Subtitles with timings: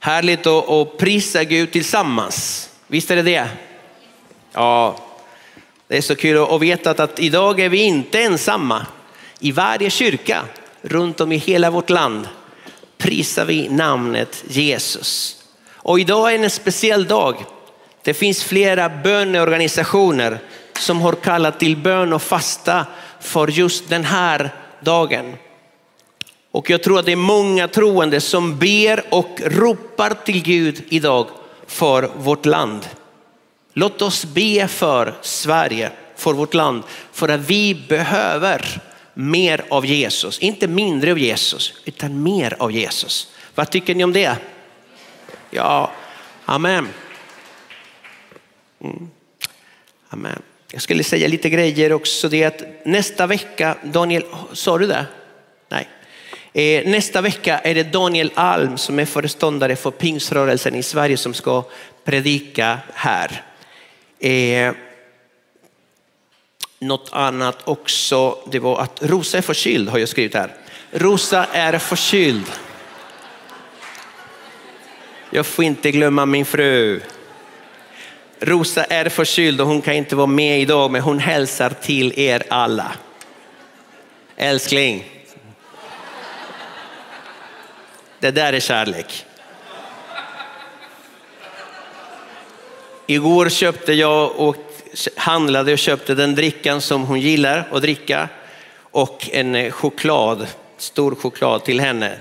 [0.00, 2.68] Härligt att, att prisa Gud tillsammans.
[2.86, 3.48] Visst är det det?
[4.52, 4.96] Ja,
[5.88, 8.86] det är så kul att veta att idag är vi inte ensamma.
[9.38, 10.44] I varje kyrka
[10.82, 12.28] runt om i hela vårt land
[12.98, 15.36] prisar vi namnet Jesus.
[15.72, 17.44] Och idag är en speciell dag.
[18.02, 20.38] Det finns flera böneorganisationer
[20.78, 22.86] som har kallat till bön och fasta
[23.20, 25.36] för just den här dagen.
[26.50, 31.26] Och jag tror att det är många troende som ber och ropar till Gud idag
[31.66, 32.88] för vårt land.
[33.72, 36.82] Låt oss be för Sverige, för vårt land,
[37.12, 38.80] för att vi behöver
[39.14, 40.38] mer av Jesus.
[40.38, 43.32] Inte mindre av Jesus, utan mer av Jesus.
[43.54, 44.36] Vad tycker ni om det?
[45.50, 45.92] Ja,
[46.44, 46.88] amen.
[48.84, 49.10] Mm.
[50.08, 50.42] Amen.
[50.72, 52.28] Jag skulle säga lite grejer också.
[52.28, 55.06] Det att nästa vecka, Daniel, sa du det?
[56.52, 61.34] Eh, nästa vecka är det Daniel Alm som är föreståndare för pingsrörelsen i Sverige som
[61.34, 61.64] ska
[62.04, 63.42] predika här.
[64.18, 64.72] Eh,
[66.78, 70.54] något annat också, det var att Rosa är förkyld har jag skrivit här.
[70.90, 72.46] Rosa är förkyld.
[75.30, 77.00] Jag får inte glömma min fru.
[78.40, 82.42] Rosa är förkyld och hon kan inte vara med idag men hon hälsar till er
[82.48, 82.92] alla.
[84.36, 85.19] Älskling.
[88.20, 89.26] Det där är kärlek.
[93.06, 94.56] Igår köpte jag och
[95.16, 98.28] handlade och köpte den drickan som hon gillar att dricka
[98.80, 100.46] och en eh, choklad,
[100.76, 102.18] stor choklad till henne.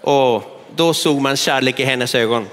[0.00, 2.48] Och då såg man kärlek i hennes ögon.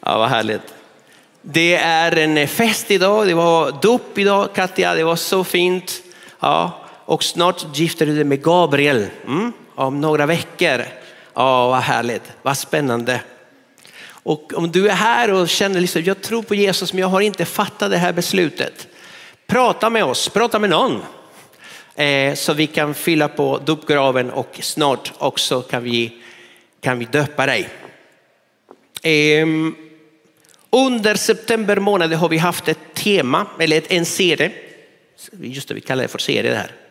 [0.00, 0.74] Ja, vad härligt.
[1.42, 6.02] Det är en fest idag, det var dop idag Katja, det var så fint.
[6.40, 10.84] Ja, och snart gifter du dig med Gabriel mm, om några veckor.
[11.34, 13.20] Ja, vad härligt, vad spännande.
[14.08, 17.20] Och om du är här och känner liksom, jag tror på Jesus men jag har
[17.20, 18.88] inte fattat det här beslutet.
[19.46, 21.02] Prata med oss, prata med någon.
[21.94, 26.12] Eh, så vi kan fylla på dopgraven och snart också kan vi,
[26.80, 27.68] kan vi döpa dig.
[29.02, 29.46] Eh,
[30.70, 34.52] under september månad har vi haft ett tema, eller en serie.
[35.40, 36.85] Just det, vi kallar det för serie det här.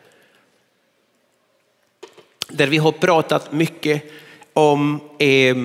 [2.56, 4.04] Där vi har pratat mycket
[4.54, 5.56] om eh,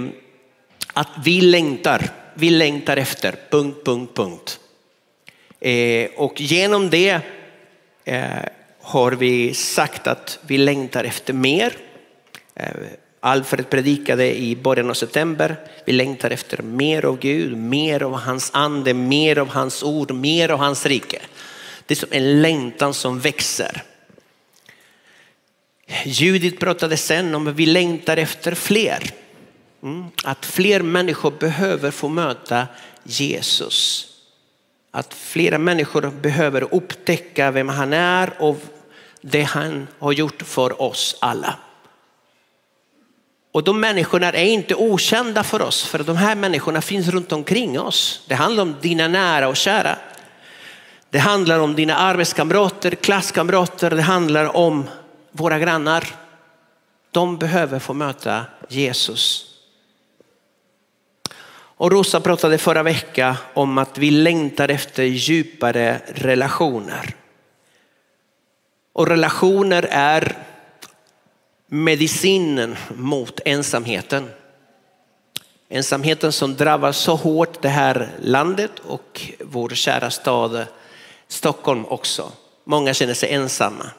[0.93, 4.61] att vi längtar, vi längtar efter, punkt, punkt, punkt.
[5.61, 7.21] Eh, och genom det
[8.05, 8.25] eh,
[8.83, 11.73] har vi sagt att vi längtar efter mer.
[12.55, 12.71] Eh,
[13.21, 15.57] Alfred predikade i början av september.
[15.85, 20.49] Vi längtar efter mer av Gud, mer av hans ande, mer av hans ord, mer
[20.49, 21.19] av hans rike.
[21.87, 23.83] Det är som en längtan som växer.
[26.05, 29.11] Judit pratade sen om att vi längtar efter fler.
[29.83, 30.05] Mm.
[30.25, 32.67] Att fler människor behöver få möta
[33.05, 34.07] Jesus.
[34.91, 38.63] Att flera människor behöver upptäcka vem han är och
[39.21, 41.55] det han har gjort för oss alla.
[43.53, 47.81] Och de människorna är inte okända för oss, för de här människorna finns runt omkring
[47.81, 48.25] oss.
[48.29, 49.97] Det handlar om dina nära och kära.
[51.11, 54.89] Det handlar om dina arbetskamrater, klasskamrater, det handlar om
[55.31, 56.15] våra grannar.
[57.11, 59.47] De behöver få möta Jesus.
[61.53, 67.15] Och Rosa pratade förra veckan om att vi längtar efter djupare relationer.
[68.93, 70.37] Och relationer är
[71.67, 74.31] medicinen mot ensamheten.
[75.69, 80.67] Ensamheten som drabbar så hårt det här landet och vår kära stad
[81.29, 82.33] Stockholm också.
[82.65, 83.91] Många känner sig ensamma.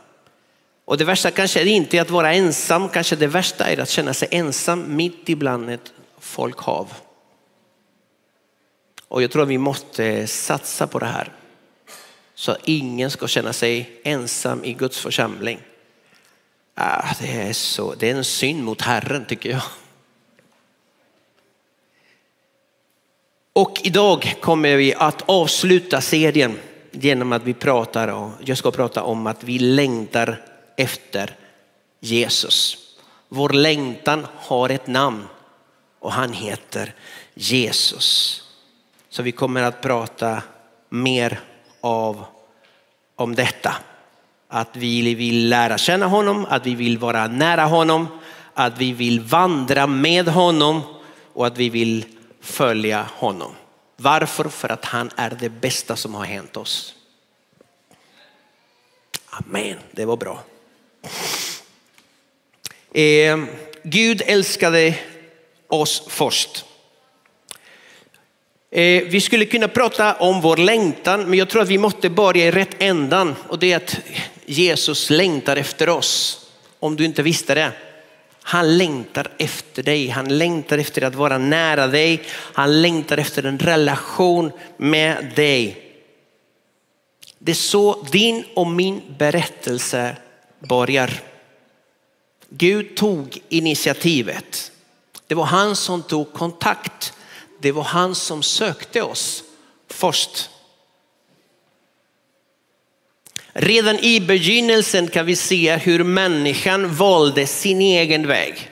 [0.92, 4.14] Och det värsta kanske är inte att vara ensam, kanske det värsta är att känna
[4.14, 6.94] sig ensam mitt ibland ett folkhav.
[9.08, 11.32] Och jag tror att vi måste satsa på det här.
[12.36, 15.60] Så att ingen ska känna sig ensam i Guds församling.
[16.76, 19.64] Ah, det, är så, det är en synd mot Herren tycker jag.
[23.54, 26.60] Och idag kommer vi att avsluta serien
[26.92, 30.51] genom att vi pratar och jag ska prata om att vi längtar
[30.82, 31.36] efter
[32.00, 32.78] Jesus.
[33.30, 35.28] Vår längtan har ett namn
[36.00, 36.94] och han heter
[37.34, 38.44] Jesus.
[39.10, 40.44] Så vi kommer att prata
[40.90, 41.40] mer
[41.82, 42.26] av
[43.16, 43.76] om detta.
[44.48, 48.08] Att vi vill lära känna honom, att vi vill vara nära honom,
[48.54, 50.82] att vi vill vandra med honom
[51.34, 52.06] och att vi vill
[52.42, 53.52] följa honom.
[53.98, 54.50] Varför?
[54.50, 56.96] För att han är det bästa som har hänt oss.
[59.30, 60.44] Amen, det var bra.
[62.94, 63.38] Eh,
[63.84, 64.96] Gud älskade
[65.68, 66.66] oss först.
[68.72, 72.46] Eh, vi skulle kunna prata om vår längtan, men jag tror att vi måste börja
[72.46, 74.00] i rätt ändan och det är att
[74.46, 76.46] Jesus längtar efter oss.
[76.80, 77.72] Om du inte visste det.
[78.44, 83.60] Han längtar efter dig, han längtar efter att vara nära dig, han längtar efter en
[83.60, 85.92] relation med dig.
[87.40, 90.16] Det är så din och min berättelse
[90.60, 91.31] börjar.
[92.54, 94.72] Gud tog initiativet.
[95.28, 97.14] Det var han som tog kontakt.
[97.60, 99.44] Det var han som sökte oss
[99.90, 100.50] först.
[103.54, 108.72] Redan i begynnelsen kan vi se hur människan valde sin egen väg.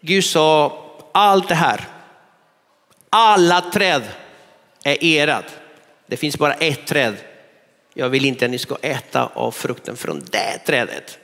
[0.00, 0.78] Gud sa
[1.12, 1.88] allt det här,
[3.10, 4.02] alla träd
[4.84, 5.44] är erat.
[6.06, 7.16] Det finns bara ett träd.
[7.94, 11.18] Jag vill inte att ni ska äta av frukten från det trädet.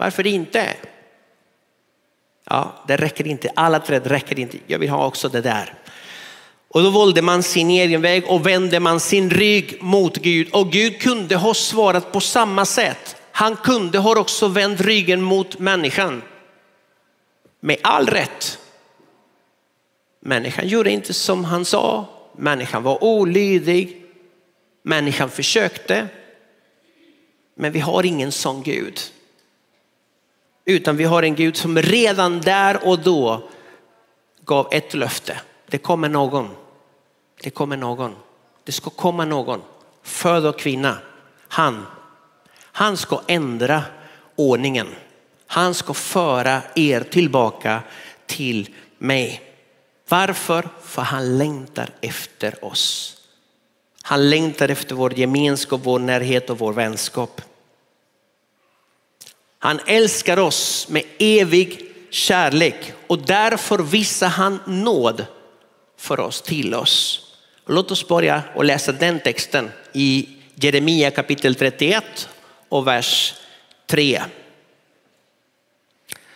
[0.00, 0.74] Varför inte?
[2.44, 3.50] Ja, det räcker inte.
[3.56, 4.58] Alla träd räcker inte.
[4.66, 5.74] Jag vill ha också det där.
[6.68, 10.48] Och då valde man sin egen väg och vände man sin rygg mot Gud.
[10.52, 13.16] Och Gud kunde ha svarat på samma sätt.
[13.32, 16.22] Han kunde ha också vänt ryggen mot människan.
[17.60, 18.58] Med all rätt.
[20.20, 22.08] Människan gjorde inte som han sa.
[22.36, 24.02] Människan var olydig.
[24.82, 26.08] Människan försökte.
[27.54, 29.00] Men vi har ingen sån Gud.
[30.70, 33.48] Utan vi har en Gud som redan där och då
[34.44, 35.40] gav ett löfte.
[35.66, 36.48] Det kommer någon.
[37.42, 38.14] Det kommer någon.
[38.64, 39.62] Det ska komma någon.
[40.02, 40.98] Född och kvinna.
[41.48, 41.86] Han.
[42.62, 43.82] Han ska ändra
[44.36, 44.86] ordningen.
[45.46, 47.82] Han ska föra er tillbaka
[48.26, 48.68] till
[48.98, 49.42] mig.
[50.08, 50.68] Varför?
[50.82, 53.16] För han längtar efter oss.
[54.02, 57.42] Han längtar efter vår gemenskap, vår närhet och vår vänskap.
[59.62, 65.26] Han älskar oss med evig kärlek och därför visar han nåd
[65.98, 67.26] för oss till oss.
[67.66, 72.28] Låt oss börja och läsa den texten i Jeremia kapitel 31
[72.68, 73.34] och vers
[73.86, 74.22] 3.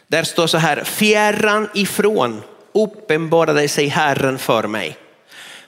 [0.06, 2.43] Där står så här, fjärran ifrån
[2.73, 4.97] uppenbarade sig Herren för mig.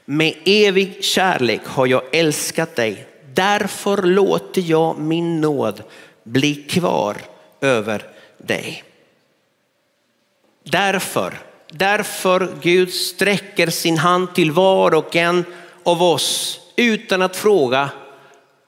[0.04, 3.06] Med evig kärlek har jag älskat dig.
[3.34, 5.82] Därför låter jag min nåd
[6.24, 7.16] bli kvar
[7.60, 8.02] över
[8.38, 8.84] dig.
[10.64, 11.38] Därför,
[11.70, 15.44] därför Gud sträcker sin hand till var och en
[15.82, 17.90] av oss utan att fråga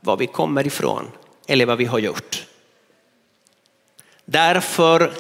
[0.00, 1.10] var vi kommer ifrån
[1.46, 2.44] eller vad vi har gjort.
[4.24, 5.12] Därför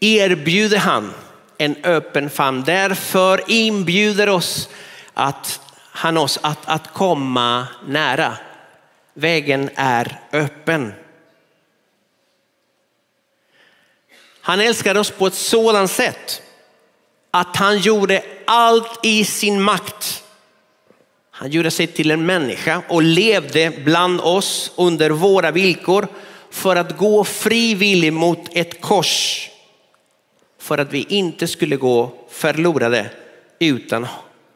[0.00, 1.12] erbjuder han
[1.58, 2.62] en öppen famn.
[2.66, 4.68] Därför inbjuder oss
[5.14, 8.36] att, han oss att, att komma nära.
[9.14, 10.92] Vägen är öppen.
[14.50, 16.42] Han älskade oss på ett sådant sätt
[17.30, 20.24] att han gjorde allt i sin makt.
[21.30, 26.08] Han gjorde sig till en människa och levde bland oss under våra villkor
[26.50, 29.48] för att gå frivilligt mot ett kors.
[30.58, 33.10] För att vi inte skulle gå förlorade
[33.58, 34.06] utan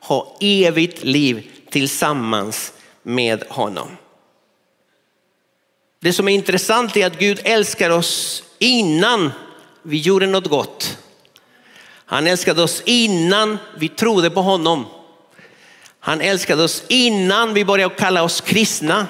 [0.00, 3.88] ha evigt liv tillsammans med honom.
[6.00, 9.30] Det som är intressant är att Gud älskar oss innan
[9.84, 10.98] vi gjorde något gott.
[12.06, 14.86] Han älskade oss innan vi trodde på honom.
[16.00, 19.06] Han älskade oss innan vi började kalla oss kristna.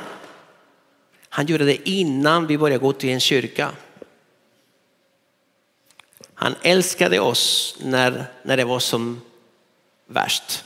[1.29, 3.71] Han gjorde det innan vi började gå till en kyrka.
[6.35, 9.21] Han älskade oss när, när det var som
[10.07, 10.65] värst.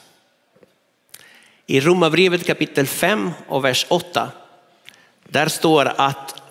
[1.66, 4.30] I Romarbrevet kapitel 5 och vers 8.
[5.24, 6.42] Där står att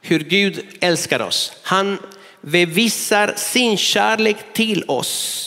[0.00, 1.52] hur Gud älskar oss.
[1.62, 1.98] Han
[2.40, 5.46] bevisar sin kärlek till oss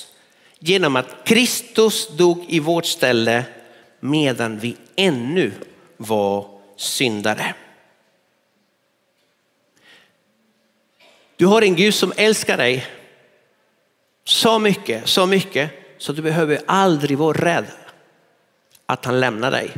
[0.60, 3.46] genom att Kristus dog i vårt ställe
[4.00, 5.52] medan vi ännu
[5.98, 7.56] var syndare.
[11.36, 12.88] Du har en Gud som älskar dig
[14.24, 17.66] så mycket, så mycket så du behöver aldrig vara rädd
[18.86, 19.72] att han lämnar dig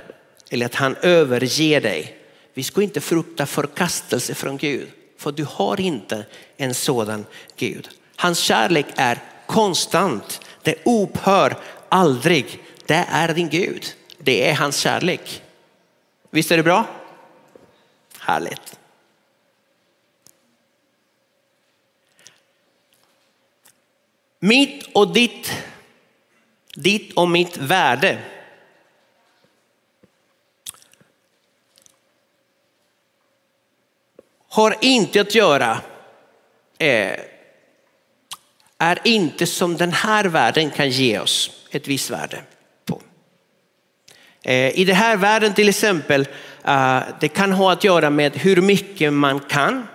[0.50, 2.18] eller att han överger dig.
[2.54, 4.88] Vi ska inte frukta förkastelse från Gud.
[5.18, 6.26] För du har inte
[6.58, 7.90] en sådan Gud.
[8.16, 10.42] Hans kärlek är konstant.
[10.62, 11.58] Det upphör
[11.90, 12.64] aldrig.
[12.86, 13.86] Det är din Gud.
[14.18, 15.42] Det är hans kärlek.
[16.30, 16.86] Visst är det bra?
[18.20, 18.80] Härligt.
[24.40, 25.52] Mitt och ditt,
[26.76, 28.22] ditt och mitt värde
[34.56, 35.82] har inte att göra
[36.78, 37.20] eh,
[38.78, 42.42] är inte som den här världen kan ge oss ett visst värde
[42.86, 43.02] på.
[44.44, 46.28] Eh, I den här världen till exempel,
[46.64, 49.88] eh, det kan ha att göra med hur mycket man kan.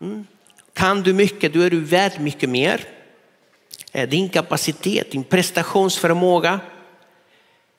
[0.00, 0.26] Mm.
[0.74, 2.80] Kan du mycket, då är du värd mycket mer.
[3.92, 6.60] Eh, din kapacitet, din prestationsförmåga.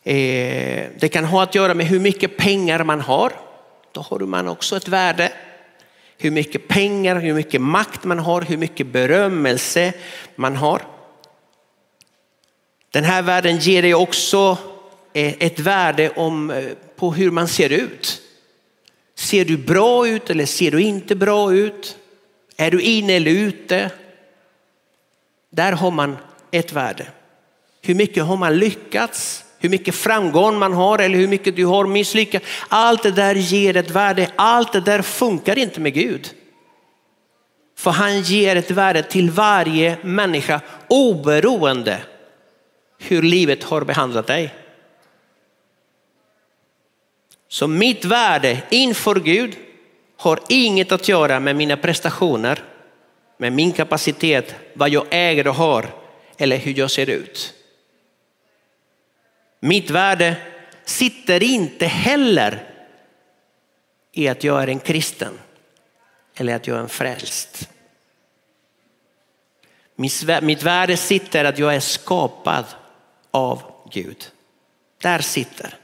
[0.03, 3.31] Eh, det kan ha att göra med hur mycket pengar man har.
[3.91, 5.31] Då har man också ett värde
[6.17, 9.93] hur mycket pengar, hur mycket makt man har, hur mycket berömmelse
[10.35, 10.81] man har.
[12.91, 14.57] Den här världen ger dig också
[15.13, 18.21] eh, ett värde om, eh, på hur man ser ut.
[19.15, 21.97] Ser du bra ut eller ser du inte bra ut?
[22.57, 23.91] Är du inne eller ute?
[25.49, 26.17] Där har man
[26.51, 27.07] ett värde.
[27.81, 29.44] Hur mycket har man lyckats?
[29.65, 32.45] Hur mycket framgång man har eller hur mycket du har misslyckats.
[32.67, 34.29] Allt det där ger ett värde.
[34.35, 36.29] Allt det där funkar inte med Gud.
[37.77, 42.01] För han ger ett värde till varje människa oberoende
[42.99, 44.55] hur livet har behandlat dig.
[47.47, 49.55] Så mitt värde inför Gud
[50.17, 52.63] har inget att göra med mina prestationer,
[53.37, 55.85] med min kapacitet, vad jag äger och har
[56.37, 57.53] eller hur jag ser ut.
[59.65, 60.35] Mitt värde
[60.83, 62.69] sitter inte heller
[64.11, 65.39] i att jag är en kristen
[66.35, 67.69] eller att jag är en frälst.
[70.41, 72.65] Mitt värde sitter att jag är skapad
[73.31, 74.31] av Gud.
[75.01, 75.77] Där sitter.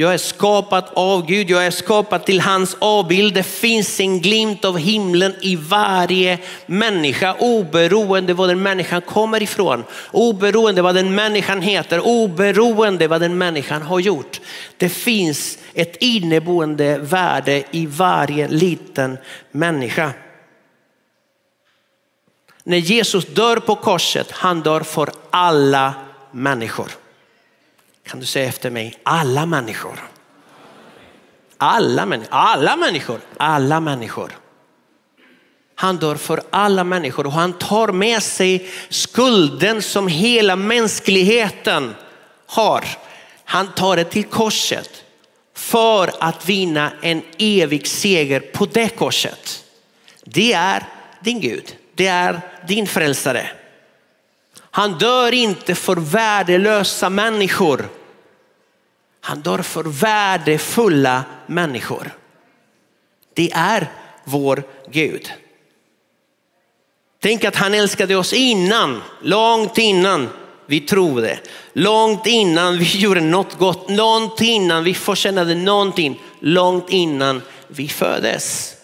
[0.00, 3.34] Jag är skapad av Gud, jag är skapad till hans avbild.
[3.34, 9.84] Det finns en glimt av himlen i varje människa oberoende var den människan kommer ifrån.
[10.10, 14.40] Oberoende vad den människan heter, oberoende vad den människan har gjort.
[14.76, 19.18] Det finns ett inneboende värde i varje liten
[19.50, 20.12] människa.
[22.64, 25.94] När Jesus dör på korset, han dör för alla
[26.32, 26.88] människor.
[28.08, 28.94] Kan du säga efter mig?
[29.02, 30.08] Alla människor.
[31.56, 33.20] Alla, män, alla människor.
[33.36, 34.32] Alla människor.
[35.74, 41.94] Han dör för alla människor och han tar med sig skulden som hela mänskligheten
[42.46, 42.84] har.
[43.44, 45.04] Han tar det till korset
[45.54, 49.64] för att vinna en evig seger på det korset.
[50.24, 50.88] Det är
[51.20, 51.76] din Gud.
[51.94, 53.50] Det är din frälsare.
[54.70, 57.88] Han dör inte för värdelösa människor.
[59.28, 62.10] Han dör för värdefulla människor.
[63.34, 63.92] Det är
[64.24, 65.32] vår Gud.
[67.20, 70.28] Tänk att han älskade oss innan, långt innan
[70.66, 71.38] vi trodde,
[71.72, 78.74] långt innan vi gjorde något gott, långt innan vi förtjänade någonting, långt innan vi föddes.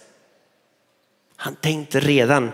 [1.35, 2.51] Han tänkte redan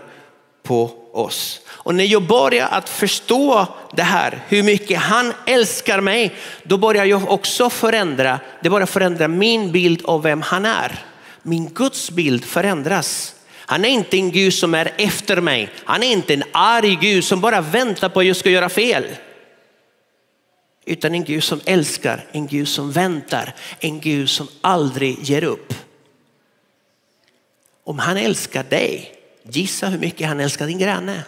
[0.62, 1.60] på oss.
[1.68, 7.04] Och när jag börjar att förstå det här, hur mycket han älskar mig, då börjar
[7.04, 11.04] jag också förändra, det börjar förändra min bild av vem han är.
[11.42, 13.34] Min Guds bild förändras.
[13.66, 15.70] Han är inte en Gud som är efter mig.
[15.84, 19.04] Han är inte en arg Gud som bara väntar på att jag ska göra fel.
[20.84, 25.74] Utan en Gud som älskar, en Gud som väntar, en Gud som aldrig ger upp.
[27.84, 31.24] Om han älskar dig, gissa hur mycket han älskar din granne.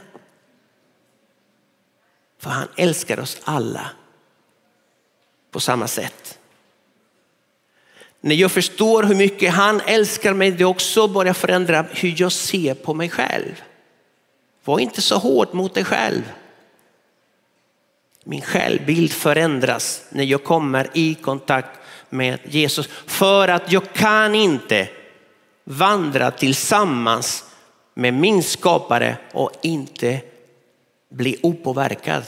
[2.39, 3.91] För han älskar oss alla
[5.51, 6.39] på samma sätt.
[8.21, 12.75] När jag förstår hur mycket han älskar mig, det också börjar förändra hur jag ser
[12.75, 13.63] på mig själv.
[14.65, 16.33] Var inte så hård mot dig själv.
[18.25, 21.81] Min självbild förändras när jag kommer i kontakt
[22.11, 22.89] med Jesus.
[23.07, 24.89] För att jag kan inte
[25.65, 27.45] vandra tillsammans
[27.95, 30.21] med min skapare och inte
[31.11, 32.25] bli opåverkad.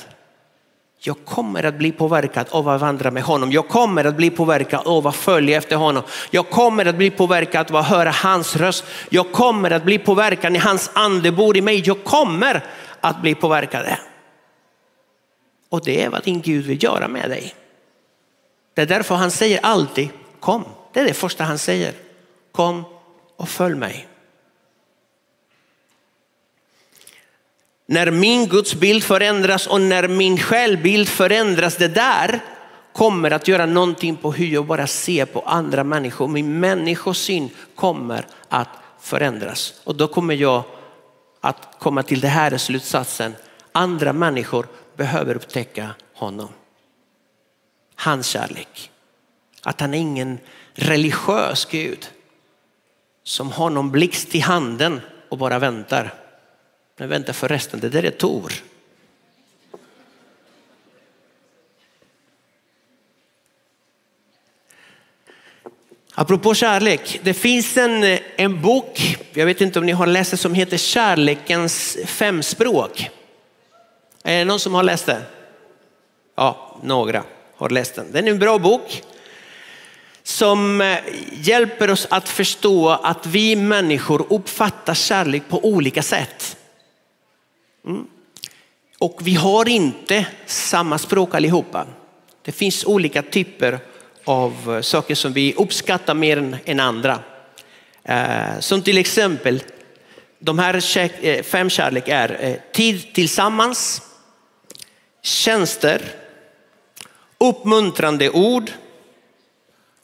[0.98, 3.52] Jag kommer att bli påverkad av att vandra med honom.
[3.52, 6.02] Jag kommer att bli påverkad av att följa efter honom.
[6.30, 8.84] Jag kommer att bli påverkad av att höra hans röst.
[9.10, 11.82] Jag kommer att bli påverkad när hans ande bor i mig.
[11.86, 12.64] Jag kommer
[13.00, 13.86] att bli påverkad.
[15.68, 17.54] Och det är vad din Gud vill göra med dig.
[18.74, 20.08] Det är därför han säger alltid
[20.40, 20.64] kom.
[20.92, 21.94] Det är det första han säger.
[22.52, 22.84] Kom
[23.36, 24.08] och följ mig.
[27.86, 32.40] När min Guds bild förändras och när min självbild förändras, det där
[32.92, 36.28] kommer att göra någonting på hur jag bara ser på andra människor.
[36.28, 38.68] Min människosyn kommer att
[39.00, 40.62] förändras och då kommer jag
[41.40, 43.34] att komma till det här slutsatsen.
[43.72, 44.66] Andra människor
[44.96, 46.48] behöver upptäcka honom.
[47.94, 48.90] Hans kärlek.
[49.62, 50.38] Att han är ingen
[50.74, 52.08] religiös Gud
[53.22, 56.14] som har någon blixt i handen och bara väntar.
[56.96, 58.52] Men vänta förresten, det där är Tor.
[66.18, 70.36] Apropå kärlek, det finns en, en bok, jag vet inte om ni har läst det,
[70.36, 73.10] som heter Kärlekens femspråk.
[74.22, 75.22] Är det någon som har läst den?
[76.34, 77.24] Ja, några
[77.56, 78.12] har läst den.
[78.12, 79.02] Den är en bra bok
[80.22, 80.98] som eh,
[81.32, 86.56] hjälper oss att förstå att vi människor uppfattar kärlek på olika sätt.
[87.86, 88.06] Mm.
[88.98, 91.86] Och vi har inte samma språk allihopa.
[92.42, 93.78] Det finns olika typer
[94.24, 97.18] av eh, saker som vi uppskattar mer än andra.
[98.02, 99.62] Eh, som till exempel,
[100.38, 104.02] de här eh, fem kärlek är tid tillsammans,
[105.22, 106.02] tjänster,
[107.38, 108.70] uppmuntrande ord,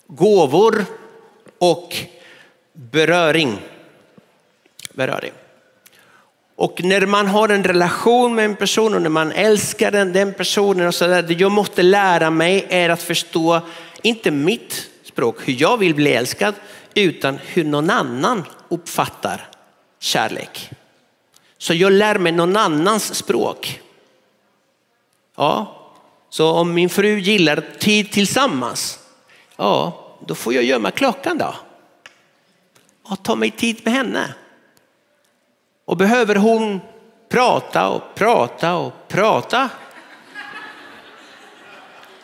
[0.07, 0.85] gåvor
[1.59, 1.97] och
[2.73, 3.59] beröring.
[4.93, 5.33] beröring.
[6.63, 10.35] Och när man har en relation med en person och när man älskar den, den
[10.35, 13.61] personen och så där, det jag måste lära mig är att förstå,
[14.03, 16.55] inte mitt språk, hur jag vill bli älskad,
[16.95, 19.49] utan hur någon annan uppfattar
[20.01, 20.71] kärlek.
[21.59, 23.81] Så jag lär mig någon annans språk.
[25.37, 25.77] Ja,
[26.31, 28.99] så om min fru gillar tid tillsammans,
[29.57, 31.55] ja, då får jag gömma klockan då.
[33.03, 34.35] Och ta mig tid med henne.
[35.85, 36.81] Och behöver hon
[37.29, 39.71] prata och prata och prata.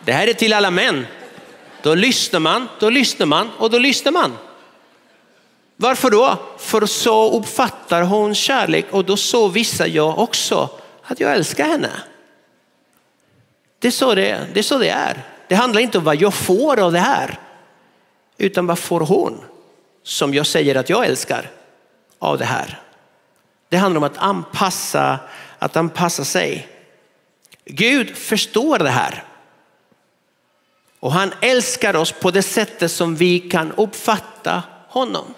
[0.04, 1.06] Det här är till alla män.
[1.82, 4.36] Då lyssnar man, då lyssnar man och då lyssnar man.
[5.76, 6.38] Varför då?
[6.58, 10.70] För så uppfattar hon kärlek och då så visar jag också
[11.02, 11.90] att jag älskar henne.
[13.78, 14.46] Det är så det är.
[14.54, 15.22] Det, är så det, är.
[15.48, 17.38] det handlar inte om vad jag får av det här.
[18.38, 19.40] Utan vad får hon
[20.02, 21.50] som jag säger att jag älskar
[22.18, 22.80] av det här?
[23.68, 25.18] Det handlar om att anpassa,
[25.58, 26.68] att anpassa sig.
[27.64, 29.24] Gud förstår det här.
[31.00, 35.34] Och han älskar oss på det sättet som vi kan uppfatta honom.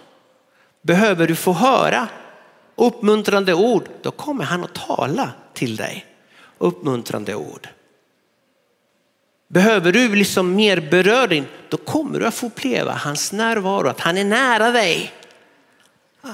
[0.83, 2.09] Behöver du få höra
[2.77, 6.07] uppmuntrande ord, då kommer han att tala till dig.
[6.59, 7.69] Uppmuntrande ord.
[9.49, 14.19] Behöver du liksom mer beröring, då kommer du att få uppleva hans närvaro, att han
[14.19, 15.13] är nära dig.
[16.23, 16.29] Ah.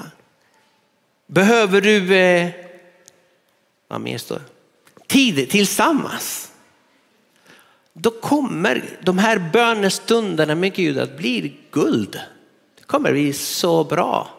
[1.27, 2.49] Behöver du eh,
[3.87, 4.41] vad mer står?
[5.07, 6.51] tid tillsammans.
[7.93, 12.19] Då kommer de här bönestunderna med Gud att bli guld.
[12.77, 14.29] Det kommer bli så bra.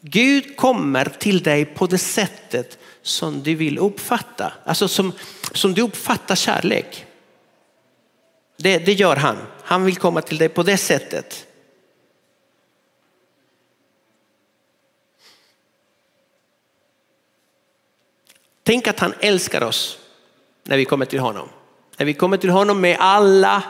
[0.00, 4.52] Gud kommer till dig på det sättet som du vill uppfatta.
[4.64, 5.12] Alltså som,
[5.52, 7.06] som du uppfattar kärlek.
[8.56, 9.36] Det, det gör han.
[9.62, 11.45] Han vill komma till dig på det sättet.
[18.66, 19.98] Tänk att han älskar oss
[20.64, 21.48] när vi kommer till honom.
[21.96, 23.62] När vi kommer till honom med alla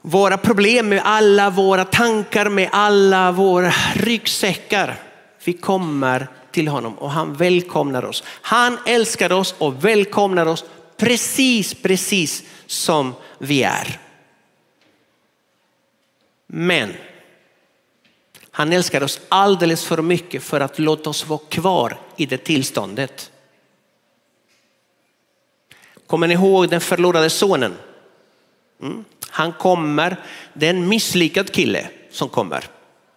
[0.00, 4.96] våra problem, med alla våra tankar, med alla våra ryggsäckar.
[5.44, 8.24] Vi kommer till honom och han välkomnar oss.
[8.26, 10.64] Han älskar oss och välkomnar oss
[10.96, 13.98] precis, precis som vi är.
[16.46, 16.94] Men
[18.50, 23.29] han älskar oss alldeles för mycket för att låta oss vara kvar i det tillståndet.
[26.10, 27.76] Kommer ni ihåg den förlorade sonen?
[28.82, 29.04] Mm.
[29.28, 30.16] Han kommer,
[30.54, 32.64] det är en misslyckad kille som kommer.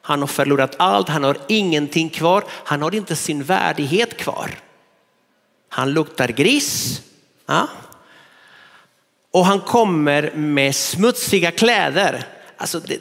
[0.01, 4.51] Han har förlorat allt, han har ingenting kvar, han har inte sin värdighet kvar.
[5.69, 7.01] Han luktar gris.
[7.45, 7.67] Ja.
[9.31, 12.25] Och han kommer med smutsiga kläder.
[12.57, 12.99] Alltså det,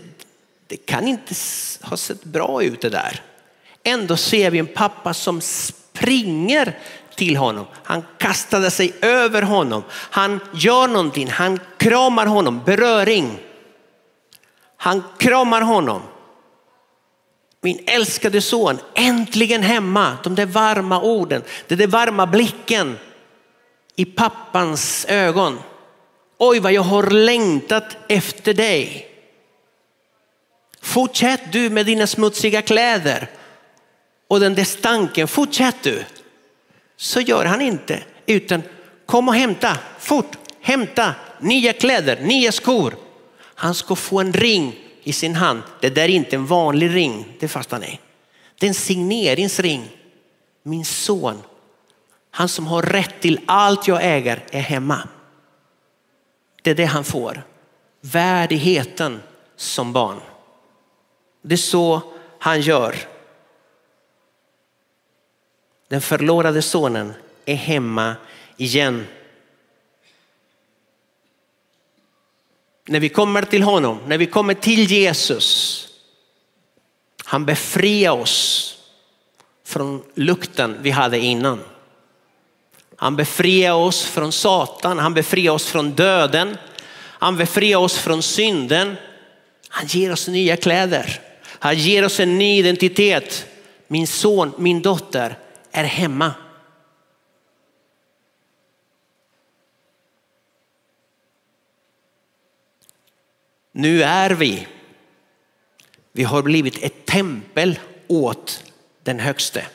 [0.67, 1.35] det kan inte
[1.83, 3.21] ha sett bra ut det där.
[3.85, 6.79] Ändå ser vi en pappa som springer
[7.17, 7.67] till honom.
[7.83, 9.83] Han kastade sig över honom.
[9.91, 13.39] Han gör någonting, han kramar honom, beröring.
[14.77, 16.03] Han kramar honom.
[17.61, 20.17] Min älskade son, äntligen hemma.
[20.25, 22.99] De där varma orden, den där varma blicken
[23.97, 25.59] i pappans ögon.
[26.39, 29.09] Oj vad jag har längtat efter dig.
[30.81, 33.29] Fortsätt du med dina smutsiga kläder
[34.29, 36.05] och den där stanken, fortsätt du.
[37.03, 38.63] Så gör han inte, utan
[39.07, 42.97] kom och hämta, fort, hämta nya kläder, nya skor.
[43.55, 45.63] Han ska få en ring i sin hand.
[45.81, 48.01] Det där är inte en vanlig ring, det fattar ni.
[48.59, 49.89] Det är en signeringsring.
[50.63, 51.43] Min son,
[52.31, 55.09] han som har rätt till allt jag äger är hemma.
[56.63, 57.43] Det är det han får.
[58.01, 59.23] Värdigheten
[59.57, 60.21] som barn.
[61.43, 62.03] Det är så
[62.39, 62.97] han gör.
[65.93, 67.13] Den förlorade sonen
[67.45, 68.17] är hemma
[68.57, 69.07] igen.
[72.89, 75.89] när vi kommer till honom, när vi kommer till Jesus,
[77.25, 78.75] han befriar oss
[79.65, 81.61] från lukten vi hade innan.
[82.97, 86.57] Han befriar oss från Satan, han befriar oss från döden,
[86.97, 88.97] han befriar oss från synden.
[89.69, 91.21] Han ger oss nya kläder,
[91.59, 93.47] han ger oss en ny identitet.
[93.89, 95.39] Min son, min dotter
[95.73, 96.35] är hemma.
[103.73, 104.67] Nu är vi,
[106.13, 108.65] vi har blivit ett tempel åt
[109.03, 109.67] den högste.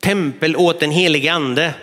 [0.00, 1.74] Tempel åt den helige ande.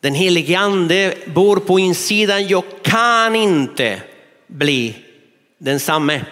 [0.00, 2.46] Den helige ande bor på insidan.
[2.48, 4.02] Jag kan inte
[4.46, 5.04] bli
[5.58, 6.24] densamme.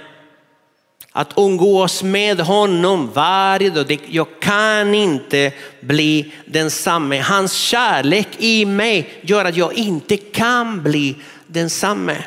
[1.16, 7.20] Att umgås med honom varje dag, jag kan inte bli densamme.
[7.20, 12.24] Hans kärlek i mig gör att jag inte kan bli densamme.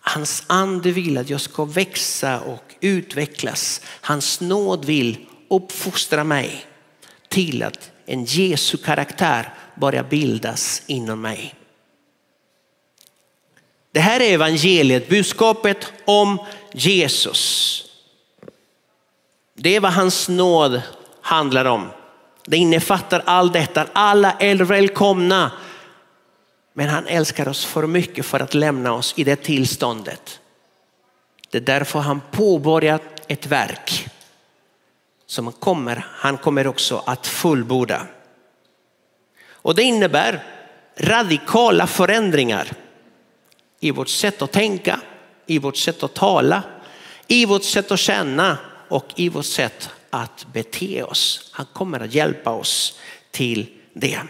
[0.00, 3.80] Hans ande vill att jag ska växa och utvecklas.
[4.00, 5.16] Hans nåd vill
[5.50, 6.66] uppfostra mig
[7.28, 11.54] till att en Jesu karaktär börjar bildas inom mig.
[13.92, 16.38] Det här är evangeliet, budskapet om
[16.72, 17.84] Jesus.
[19.60, 20.82] Det är vad hans nåd
[21.20, 21.88] handlar om.
[22.44, 23.86] Det innefattar allt detta.
[23.92, 25.52] Alla är välkomna.
[26.72, 30.40] Men han älskar oss för mycket för att lämna oss i det tillståndet.
[31.50, 34.08] Det är därför han påbörjat ett verk
[35.26, 38.06] som kommer, han kommer också att fullborda.
[39.50, 40.44] Och det innebär
[40.96, 42.72] radikala förändringar
[43.80, 45.00] i vårt sätt att tänka,
[45.46, 46.62] i vårt sätt att tala,
[47.26, 48.58] i vårt sätt att känna
[48.88, 51.50] och i vårt sätt att bete oss.
[51.52, 52.98] Han kommer att hjälpa oss
[53.30, 54.20] till det.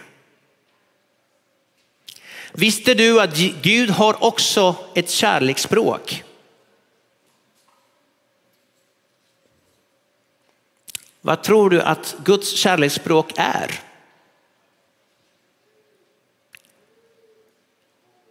[2.52, 6.24] Visste du att Gud har också ett kärleksspråk?
[11.20, 13.80] Vad tror du att Guds kärleksspråk är?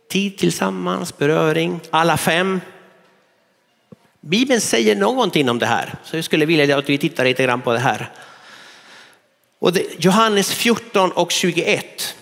[0.10, 2.62] Tid tillsammans, beröring, alla fem.
[4.22, 7.62] Bibeln säger någonting om det här, så jag skulle vilja att vi tittar lite grann
[7.62, 8.12] på det här.
[9.60, 12.16] Och det, Johannes 14 och 21.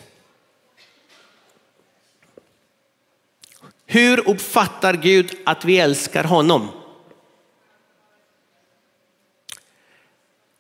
[3.86, 6.68] Hur uppfattar Gud att vi älskar honom?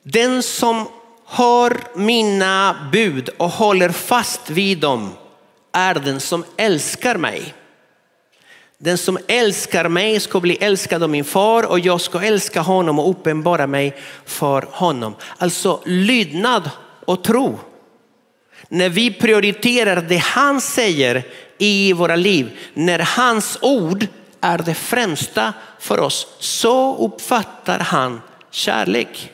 [0.03, 0.87] Den som
[1.25, 5.13] har mina bud och håller fast vid dem
[5.71, 7.53] är den som älskar mig.
[8.77, 12.99] Den som älskar mig ska bli älskad av min far och jag ska älska honom
[12.99, 15.15] och uppenbara mig för honom.
[15.37, 16.69] Alltså lydnad
[17.05, 17.59] och tro.
[18.69, 21.23] När vi prioriterar det han säger
[21.57, 24.07] i våra liv, när hans ord
[24.41, 29.31] är det främsta för oss, så uppfattar han kärlek.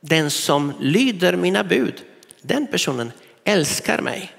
[0.00, 2.02] Den som lyder mina bud,
[2.42, 3.12] den personen
[3.44, 4.32] älskar mig.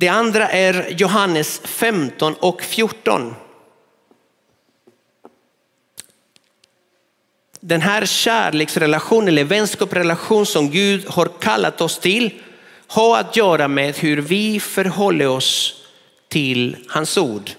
[0.00, 3.34] Det andra är Johannes 15 och 14.
[7.60, 12.34] Den här kärleksrelationen eller vänskapsrelation som Gud har kallat oss till
[12.86, 15.74] har att göra med hur vi förhåller oss
[16.28, 17.50] till hans ord.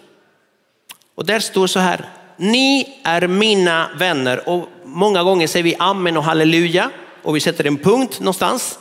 [1.16, 6.18] Och där står så här, ni är mina vänner och många gånger säger vi amen
[6.18, 6.92] och halleluja
[7.24, 8.80] och vi sätter en punkt någonstans.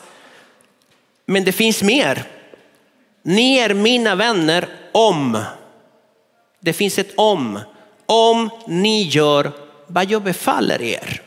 [1.26, 2.26] Men det finns mer.
[3.22, 5.44] Ni är mina vänner om,
[6.60, 7.60] det finns ett om,
[8.06, 9.52] om ni gör
[9.86, 11.22] vad jag befaller er.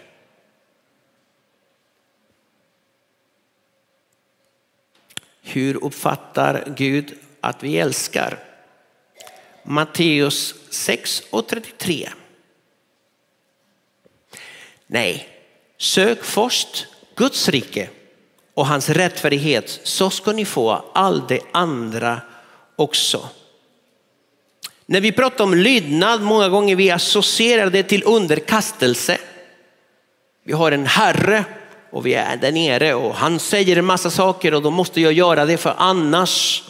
[5.41, 8.39] Hur uppfattar Gud att vi älskar?
[9.63, 12.09] Matteus 6 och 33.
[14.87, 15.27] Nej,
[15.77, 17.89] sök först Guds rike
[18.53, 22.21] och hans rättfärdighet så ska ni få allt det andra
[22.75, 23.29] också.
[24.85, 29.17] När vi pratar om lydnad, många gånger vi associerar det till underkastelse.
[30.43, 31.45] Vi har en herre
[31.91, 35.13] och vi är där nere och han säger en massa saker och då måste jag
[35.13, 36.63] göra det för annars.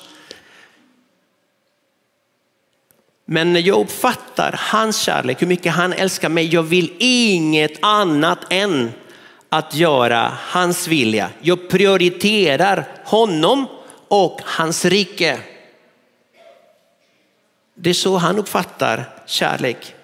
[3.25, 8.39] Men när jag uppfattar hans kärlek, hur mycket han älskar mig, jag vill inget annat
[8.49, 8.91] än
[9.53, 11.29] att göra hans vilja.
[11.41, 13.67] Jag prioriterar honom
[14.07, 15.39] och hans rike.
[17.73, 19.95] Det är så han uppfattar kärlek.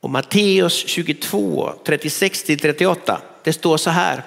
[0.00, 4.22] Och Matteus 22, 36-38, det står så här.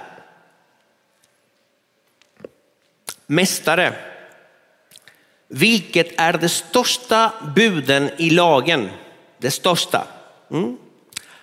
[3.26, 3.94] Mästare,
[5.48, 8.90] vilket är det största buden i lagen?
[9.38, 10.08] Det största.
[10.52, 10.78] Mm.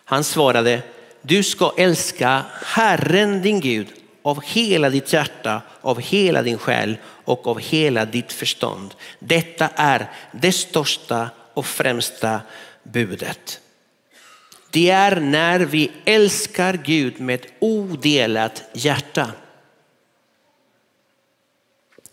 [0.08, 0.82] Han svarade,
[1.22, 3.86] du ska älska Herren din Gud
[4.22, 8.94] av hela ditt hjärta, av hela din själ och av hela ditt förstånd.
[9.18, 12.40] Detta är det största och främsta
[12.82, 13.60] budet.
[14.70, 19.30] Det är när vi älskar Gud med ett odelat hjärta.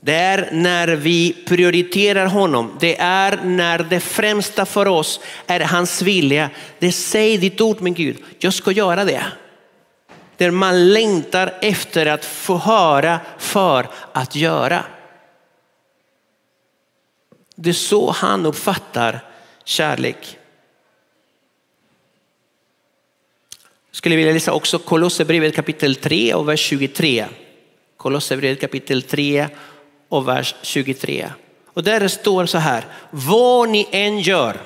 [0.05, 2.77] Det är när vi prioriterar honom.
[2.79, 6.49] Det är när det främsta för oss är hans vilja.
[6.79, 9.25] Det säger ditt ord min Gud, jag ska göra det.
[10.37, 14.83] Där man längtar efter att få höra för att göra.
[17.55, 19.19] Det är så han uppfattar
[19.63, 20.37] kärlek.
[23.89, 27.25] Jag skulle vilja läsa också Kolosserbrevet kapitel 3 och vers 23.
[27.97, 29.49] Kolosserbrevet kapitel 3
[30.13, 31.29] och vers 23.
[31.73, 34.57] Och där det står så här, vad ni än gör,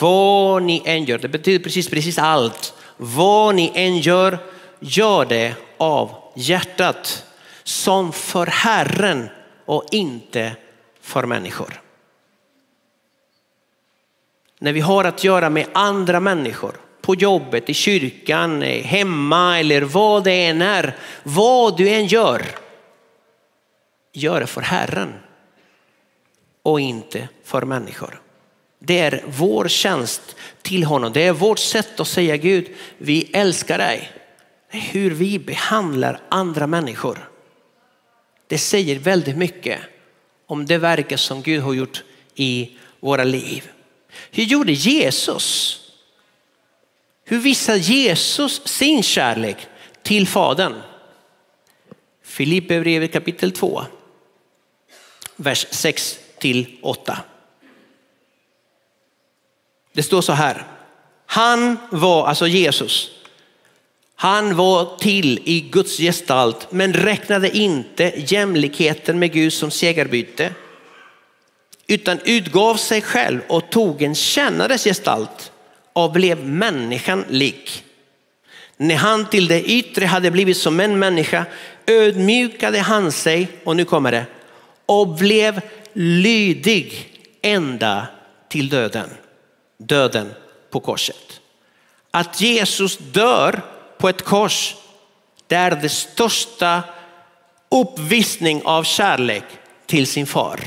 [0.00, 2.74] vad ni än gör, det betyder precis, precis allt.
[2.96, 4.38] Vad ni än gör,
[4.80, 7.24] gör det av hjärtat
[7.64, 9.28] som för Herren
[9.64, 10.52] och inte
[11.00, 11.80] för människor.
[14.58, 20.24] När vi har att göra med andra människor, på jobbet, i kyrkan, hemma eller vad
[20.24, 22.42] det än är, vad du än gör,
[24.12, 25.14] gör det för Herren
[26.62, 28.22] och inte för människor.
[28.78, 31.12] Det är vår tjänst till honom.
[31.12, 32.68] Det är vårt sätt att säga Gud,
[32.98, 34.12] vi älskar dig.
[34.68, 37.30] Hur vi behandlar andra människor.
[38.46, 39.80] Det säger väldigt mycket
[40.46, 43.70] om det verket som Gud har gjort i våra liv.
[44.30, 45.80] Hur gjorde Jesus?
[47.24, 49.66] Hur visade Jesus sin kärlek
[50.02, 50.74] till Fadern?
[52.22, 53.82] Filipperbrevet kapitel 2
[55.38, 57.18] vers 6 till 8.
[59.92, 60.66] Det står så här.
[61.26, 63.10] Han var, alltså Jesus,
[64.14, 70.54] han var till i Guds gestalt men räknade inte jämlikheten med Gud som segerbyte
[71.86, 75.52] utan utgav sig själv och tog en tjänares gestalt
[75.92, 77.84] och blev människan lik.
[78.76, 81.44] När han till det yttre hade blivit som en människa
[81.86, 84.26] ödmjukade han sig, och nu kommer det,
[84.88, 85.60] och blev
[85.92, 88.06] lydig ända
[88.48, 89.10] till döden.
[89.78, 90.34] Döden
[90.70, 91.40] på korset.
[92.10, 93.62] Att Jesus dör
[93.98, 94.74] på ett kors,
[95.46, 96.82] det är det största
[97.68, 99.44] uppvisning av kärlek
[99.86, 100.60] till sin far.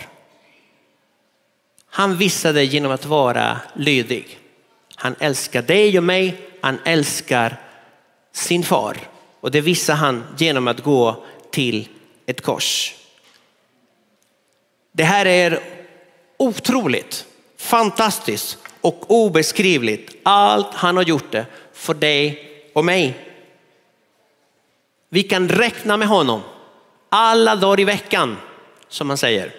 [1.90, 4.40] Han visade genom att vara lydig.
[4.96, 7.60] Han älskar dig och mig, han älskar
[8.34, 8.98] sin far.
[9.40, 11.88] Och det visar han genom att gå till
[12.26, 12.96] ett kors.
[14.92, 15.64] Det här är
[16.38, 17.26] otroligt,
[17.58, 20.16] fantastiskt och obeskrivligt.
[20.24, 23.28] Allt han har gjort det för dig och mig.
[25.10, 26.42] Vi kan räkna med honom
[27.10, 28.38] alla dagar i veckan
[28.88, 29.56] som man säger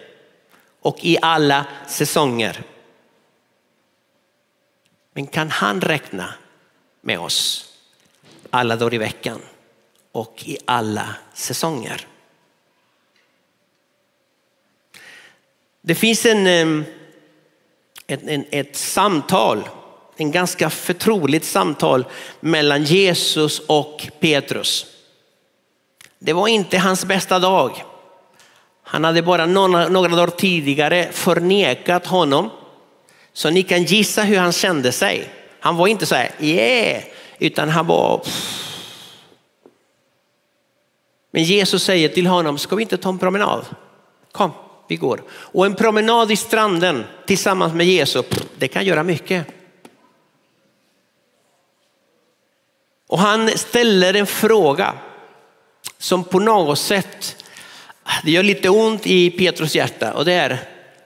[0.81, 2.63] och i alla säsonger.
[5.13, 6.35] Men kan han räkna
[7.01, 7.69] med oss
[8.51, 9.41] alla dagar i veckan
[10.13, 12.07] och i alla säsonger?
[15.83, 16.85] Det finns en, en,
[18.07, 19.69] en, ett samtal,
[20.17, 22.05] en ganska förtroligt samtal
[22.41, 24.87] mellan Jesus och Petrus.
[26.19, 27.85] Det var inte hans bästa dag.
[28.83, 32.51] Han hade bara några, några dagar tidigare förnekat honom.
[33.33, 35.29] Så ni kan gissa hur han kände sig.
[35.61, 37.03] Han var inte så här, yeah,
[37.39, 38.19] utan han var...
[38.19, 38.59] Pff.
[41.31, 43.65] Men Jesus säger till honom, ska vi inte ta en promenad?
[44.33, 44.51] Kom
[44.89, 45.23] vi går.
[45.31, 48.27] Och en promenad i stranden tillsammans med Jesus,
[48.59, 49.47] det kan göra mycket.
[53.09, 54.95] Och han ställer en fråga
[55.99, 57.45] som på något sätt,
[58.03, 60.59] ah, det gör lite ont i Petrus hjärta och det är,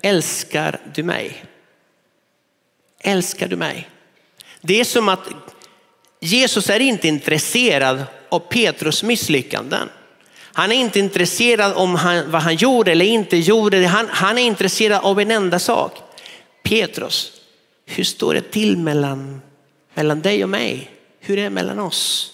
[0.03, 1.45] älskar du mig?
[3.01, 3.91] Älskar du mig?
[4.61, 5.29] Det är som att
[6.21, 9.89] Jesus är inte intresserad av Petrus misslyckanden.
[10.57, 13.87] Han är inte intresserad om han, vad han gjorde eller inte gjorde.
[13.87, 15.93] Han, han är intresserad av en enda sak.
[16.63, 17.33] Petrus,
[17.87, 19.41] hur står det till mellan,
[19.95, 20.91] mellan dig och mig?
[21.21, 22.33] Hur är det mellan oss?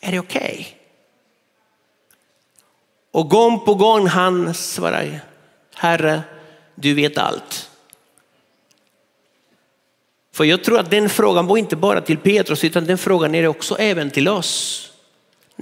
[0.00, 0.40] Är det okej?
[0.42, 0.66] Okay?
[3.12, 5.20] Och gång på gång han svarar,
[5.74, 6.22] Herre,
[6.74, 7.70] du vet allt.
[10.32, 13.46] För jag tror att den frågan var inte bara till Petrus utan den frågan är
[13.46, 14.91] också även till oss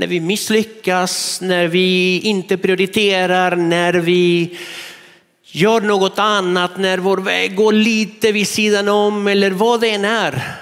[0.01, 4.57] när vi misslyckas, när vi inte prioriterar, när vi
[5.45, 10.05] gör något annat, när vår väg går lite vid sidan om eller vad det än
[10.05, 10.57] är.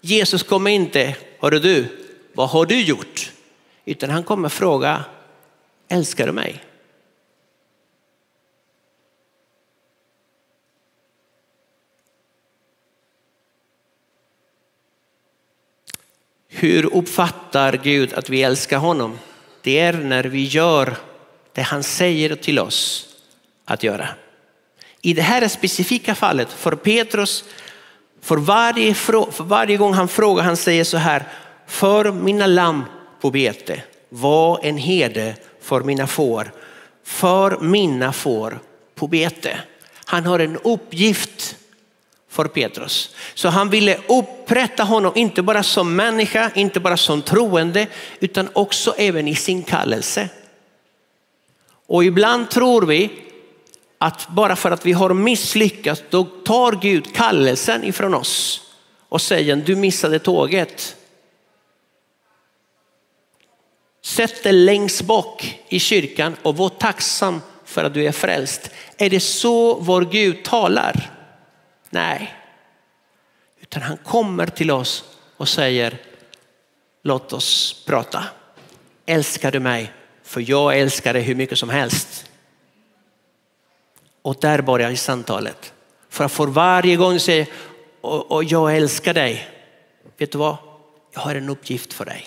[0.00, 1.86] Jesus kommer inte, hörru du,
[2.34, 3.32] vad har du gjort?
[3.84, 5.04] Utan han kommer fråga,
[5.88, 6.62] älskar du mig?
[16.60, 19.18] Hur uppfattar Gud att vi älskar honom?
[19.62, 20.96] Det är när vi gör
[21.52, 23.06] det han säger till oss
[23.64, 24.08] att göra.
[25.02, 27.44] I det här specifika fallet för Petrus,
[28.22, 31.28] för varje, för varje gång han frågar, han säger så här,
[31.66, 32.84] för mina lamm
[33.20, 36.52] på bete, var en herde för mina får,
[37.04, 38.60] för mina får
[38.94, 39.58] på bete.
[40.04, 41.56] Han har en uppgift
[42.38, 43.14] för Petrus.
[43.34, 47.86] Så han ville upprätta honom, inte bara som människa, inte bara som troende,
[48.20, 50.28] utan också även i sin kallelse.
[51.86, 53.10] Och ibland tror vi
[53.98, 58.62] att bara för att vi har misslyckats, då tar Gud kallelsen ifrån oss
[59.08, 60.96] och säger du missade tåget.
[64.02, 68.70] Sätt dig längst bak i kyrkan och var tacksam för att du är frälst.
[68.96, 71.17] Är det så vår Gud talar?
[71.90, 72.34] Nej,
[73.60, 75.04] utan han kommer till oss
[75.36, 75.98] och säger
[77.02, 78.24] låt oss prata.
[79.06, 79.92] Älskar du mig?
[80.22, 82.30] För jag älskar dig hur mycket som helst.
[84.22, 85.72] Och där börjar samtalet.
[86.08, 87.46] För att för varje gång säga
[88.00, 89.48] och, och jag älskar dig.
[90.18, 90.56] Vet du vad?
[91.12, 92.26] Jag har en uppgift för dig.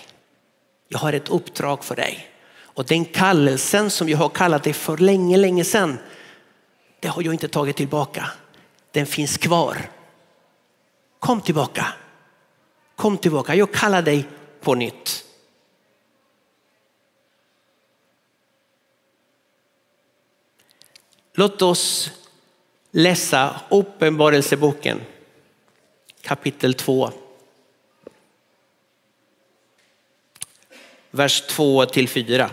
[0.88, 2.28] Jag har ett uppdrag för dig.
[2.74, 5.98] Och den kallelsen som jag har kallat dig för länge, länge sedan.
[7.00, 8.30] Det har jag inte tagit tillbaka
[8.92, 9.90] den finns kvar.
[11.18, 11.86] Kom tillbaka.
[12.96, 14.28] Kom tillbaka, jag kallar dig
[14.60, 15.24] på nytt.
[21.34, 22.10] Låt oss
[22.90, 25.00] läsa Uppenbarelseboken
[26.22, 27.10] kapitel 2.
[31.10, 32.50] Vers 2 till 4.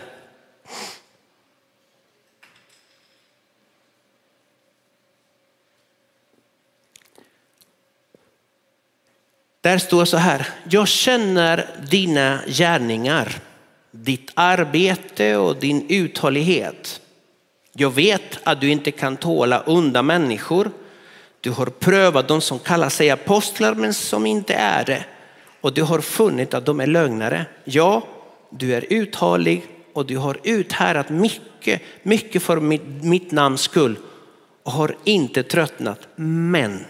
[9.62, 13.36] Där står så här, jag känner dina gärningar,
[13.92, 17.02] ditt arbete och din uthållighet.
[17.74, 20.72] Jag vet att du inte kan tåla onda människor.
[21.42, 25.06] Du har prövat de som kallar sig apostlar men som inte är det.
[25.62, 27.46] Och du har funnit att de är lögnare.
[27.64, 28.08] Ja,
[28.50, 33.96] du är uthållig och du har uthärdat mycket, mycket för mitt, mitt namns skull
[34.64, 36.08] och har inte tröttnat.
[36.16, 36.86] Men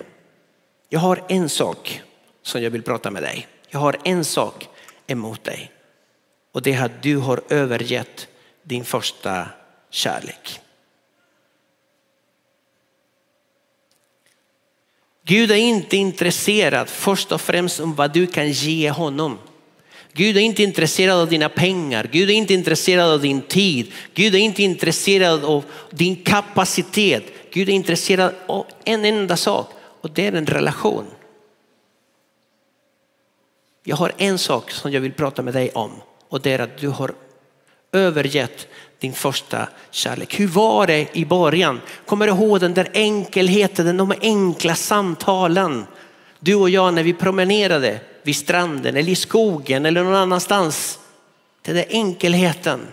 [0.90, 2.02] jag har en sak
[2.50, 3.48] som jag vill prata med dig.
[3.70, 4.68] Jag har en sak
[5.08, 5.72] emot dig
[6.52, 8.28] och det är att du har övergett
[8.64, 9.48] din första
[9.90, 10.60] kärlek.
[15.26, 19.38] Gud är inte intresserad först och främst om vad du kan ge honom.
[20.14, 24.36] Gud är inte intresserad av dina pengar, Gud är inte intresserad av din tid, Gud
[24.36, 27.24] är inte intresserad av din kapacitet.
[27.52, 29.70] Gud är intresserad av en enda sak
[30.02, 31.06] och det är en relation.
[33.90, 35.92] Jag har en sak som jag vill prata med dig om
[36.28, 37.14] och det är att du har
[37.92, 38.68] övergett
[39.00, 40.40] din första kärlek.
[40.40, 41.82] Hur var det i början?
[42.06, 45.86] Kommer du ihåg den där enkelheten, de enkla samtalen?
[46.40, 51.00] Du och jag när vi promenerade vid stranden eller i skogen eller någon annanstans.
[51.62, 52.88] Den där enkelheten.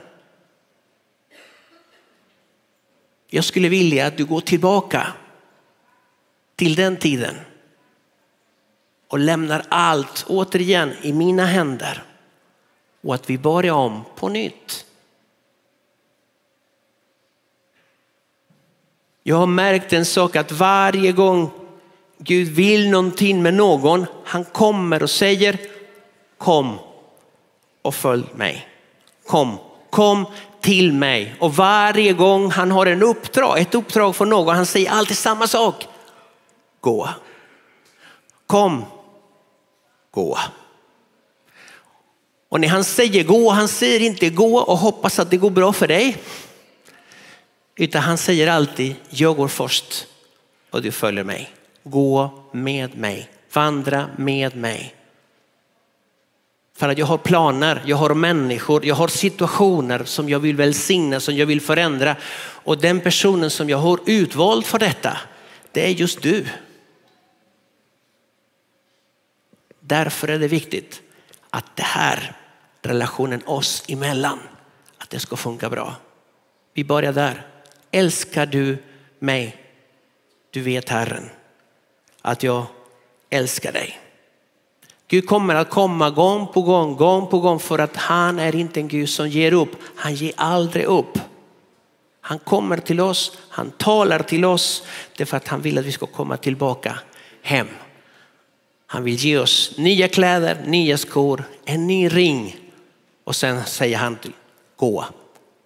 [3.30, 5.06] Jag skulle vilja att du går tillbaka
[6.56, 7.34] till den tiden
[9.08, 12.02] och lämnar allt återigen i mina händer
[13.02, 14.84] och att vi börjar om på nytt.
[19.22, 21.50] Jag har märkt en sak att varje gång
[22.18, 25.58] Gud vill någonting med någon, han kommer och säger
[26.38, 26.78] kom
[27.82, 28.68] och följ mig.
[29.26, 29.58] Kom,
[29.90, 30.26] kom
[30.60, 31.34] till mig.
[31.40, 35.46] Och varje gång han har en uppdrag, ett uppdrag för någon, han säger alltid samma
[35.46, 35.86] sak.
[36.80, 37.08] Gå.
[38.46, 38.84] Kom
[40.16, 40.38] gå.
[42.48, 45.72] Och när han säger gå, han säger inte gå och hoppas att det går bra
[45.72, 46.16] för dig.
[47.76, 50.06] Utan han säger alltid, jag går först
[50.70, 51.50] och du följer mig.
[51.82, 54.94] Gå med mig, vandra med mig.
[56.76, 61.20] För att jag har planer, jag har människor, jag har situationer som jag vill välsigna,
[61.20, 62.16] som jag vill förändra.
[62.64, 65.18] Och den personen som jag har utvald för detta,
[65.72, 66.46] det är just du.
[69.86, 71.02] Därför är det viktigt
[71.50, 72.36] att det här,
[72.82, 74.38] relationen oss emellan.
[74.98, 75.94] Att det ska funka bra.
[76.74, 77.46] Vi börjar där.
[77.90, 78.78] Älskar du
[79.18, 79.56] mig?
[80.50, 81.30] Du vet Herren
[82.22, 82.66] att jag
[83.30, 84.00] älskar dig.
[85.08, 88.80] Gud kommer att komma gång på gång, gång på gång för att han är inte
[88.80, 89.70] en Gud som ger upp.
[89.96, 91.18] Han ger aldrig upp.
[92.20, 94.82] Han kommer till oss, han talar till oss
[95.16, 96.98] därför att han vill att vi ska komma tillbaka
[97.42, 97.68] hem.
[98.86, 102.56] Han vill ge oss nya kläder, nya skor, en ny ring
[103.24, 104.32] och sen säger han till
[104.76, 105.04] gå,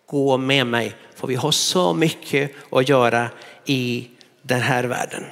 [0.07, 3.31] gå med mig för vi har så mycket att göra
[3.65, 4.09] i
[4.43, 5.25] den här världen.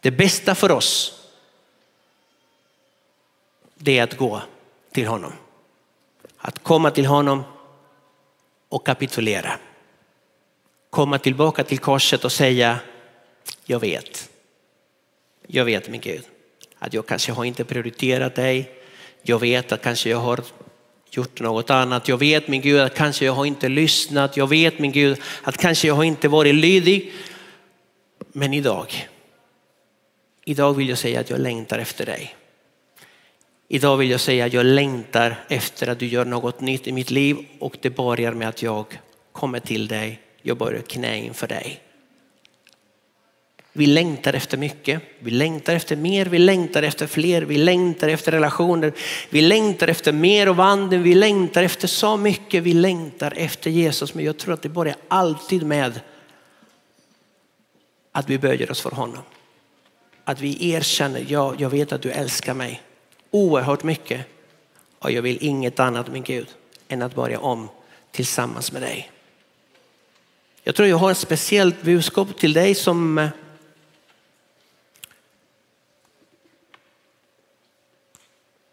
[0.00, 1.20] Det bästa för oss
[3.74, 4.42] det är att gå
[4.92, 5.32] till honom.
[6.36, 7.42] Att komma till honom
[8.68, 9.58] och kapitulera.
[10.90, 12.78] Komma tillbaka till korset och säga,
[13.64, 14.29] jag vet.
[15.52, 16.22] Jag vet min Gud
[16.78, 18.70] att jag kanske har inte prioriterat dig.
[19.22, 20.40] Jag vet att kanske jag har
[21.10, 22.08] gjort något annat.
[22.08, 24.36] Jag vet min Gud att kanske jag har inte lyssnat.
[24.36, 27.12] Jag vet min Gud att kanske jag har inte varit lydig.
[28.32, 29.08] Men idag,
[30.44, 32.34] idag vill jag säga att jag längtar efter dig.
[33.68, 37.10] Idag vill jag säga att jag längtar efter att du gör något nytt i mitt
[37.10, 39.00] liv och det börjar med att jag
[39.32, 40.20] kommer till dig.
[40.42, 41.80] Jag börjar knä inför dig.
[43.72, 45.02] Vi längtar efter mycket.
[45.18, 48.92] Vi längtar efter mer, vi längtar efter fler, vi längtar efter relationer.
[49.30, 52.62] Vi längtar efter mer av anden, vi längtar efter så mycket.
[52.62, 54.14] Vi längtar efter Jesus.
[54.14, 56.00] Men jag tror att det börjar alltid med
[58.12, 59.22] att vi böjer oss för honom.
[60.24, 62.82] Att vi erkänner, ja, jag vet att du älskar mig
[63.30, 64.26] oerhört mycket.
[64.98, 66.48] Och jag vill inget annat min Gud
[66.88, 67.68] än att börja om
[68.10, 69.10] tillsammans med dig.
[70.62, 73.28] Jag tror jag har ett speciellt budskap till dig som eh,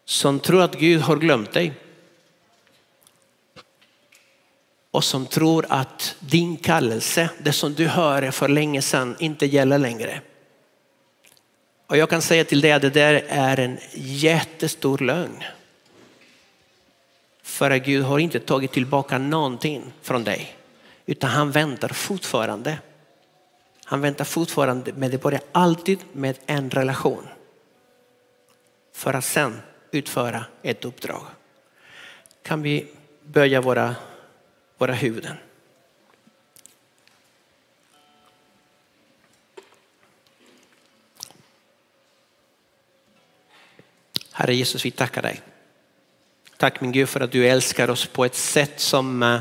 [0.08, 1.74] som tror att Gud har glömt dig.
[4.92, 9.78] Och som tror att din kallelse, det som du hörde för länge sedan, inte gäller
[9.78, 10.22] längre.
[11.88, 15.44] Och jag kan säga till dig att det där är en jättestor lögn.
[17.44, 20.56] För att Gud har inte tagit tillbaka någonting från dig.
[21.06, 22.78] Utan han väntar fortfarande.
[23.84, 27.28] Han väntar fortfarande, men det börjar alltid med en relation.
[28.94, 31.26] För att sen utföra ett uppdrag.
[32.42, 32.88] Kan vi
[33.24, 33.96] böja våra,
[34.78, 35.38] våra huvuden?
[44.32, 45.42] Herre Jesus, vi tackar dig.
[46.58, 49.40] Tack min Gud för att du älskar oss på ett sätt som, eh,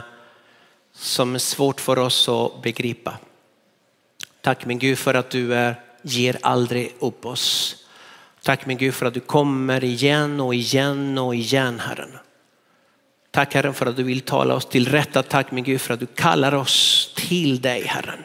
[0.93, 3.19] som är svårt för oss att begripa.
[4.41, 7.77] Tack min Gud för att du är, ger aldrig upp oss.
[8.47, 12.19] Tack min Gud för att du kommer igen och igen och igen Herren.
[13.31, 15.23] Tack Herren för att du vill tala oss till rätta.
[15.23, 18.25] Tack min Gud för att du kallar oss till dig Herren.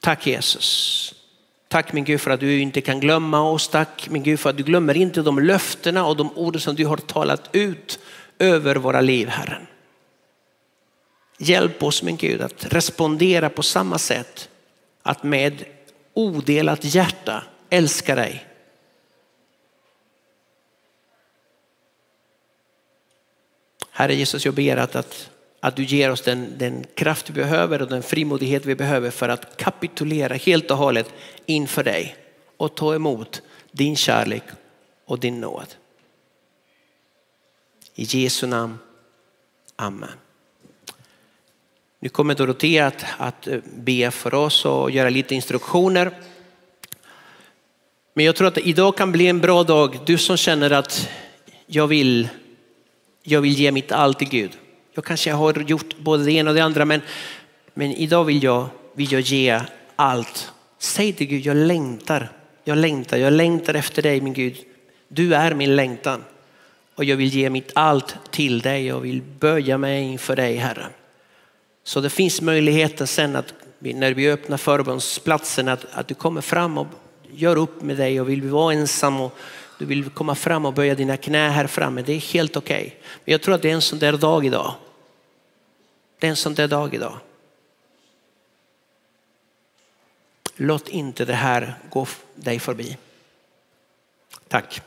[0.00, 1.14] Tack Jesus.
[1.68, 3.68] Tack min Gud för att du inte kan glömma oss.
[3.68, 6.86] Tack min Gud för att du glömmer inte de löftena och de ord som du
[6.86, 7.98] har talat ut
[8.38, 9.66] över våra liv Herren.
[11.38, 14.48] Hjälp oss min Gud att respondera på samma sätt.
[15.02, 15.64] Att med
[16.14, 17.42] odelat hjärta
[17.74, 18.46] älska dig.
[23.90, 25.30] Herre Jesus, jag ber att, att
[25.64, 29.28] att du ger oss den, den kraft vi behöver och den frimodighet vi behöver för
[29.28, 31.12] att kapitulera helt och hållet
[31.46, 32.16] inför dig
[32.56, 34.42] och ta emot din kärlek
[35.04, 35.74] och din nåd.
[37.94, 38.78] I Jesu namn.
[39.76, 40.08] Amen.
[42.00, 46.18] Nu kommer Dorotea att, att be för oss och göra lite instruktioner.
[48.14, 49.98] Men jag tror att idag kan bli en bra dag.
[50.06, 51.08] Du som känner att
[51.66, 52.28] jag vill,
[53.22, 54.50] jag vill ge mitt allt till Gud.
[54.94, 57.00] Jag kanske har gjort både det ena och det andra men,
[57.74, 59.60] men idag vill jag, vill jag ge
[59.96, 60.52] allt.
[60.78, 62.28] Säg till Gud, jag längtar,
[62.64, 64.56] jag längtar, jag längtar efter dig min Gud.
[65.08, 66.24] Du är min längtan
[66.94, 70.86] och jag vill ge mitt allt till dig Jag vill böja mig inför dig Herre.
[71.84, 76.78] Så det finns möjligheten sen att när vi öppnar förbundsplatsen att, att du kommer fram
[76.78, 76.86] och
[77.34, 79.36] gör upp med dig och vill vi vara ensam och
[79.78, 82.02] du vill komma fram och böja dina knä här framme.
[82.02, 82.86] Det är helt okej.
[82.86, 82.98] Okay.
[83.24, 84.74] Men jag tror att det är en sån där dag idag.
[86.18, 87.18] Det är en sån där dag idag.
[90.56, 92.96] Låt inte det här gå dig förbi.
[94.48, 94.82] Tack.